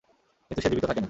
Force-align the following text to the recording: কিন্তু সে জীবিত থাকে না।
কিন্তু 0.51 0.61
সে 0.61 0.69
জীবিত 0.71 0.85
থাকে 0.85 0.89
না। 0.89 0.99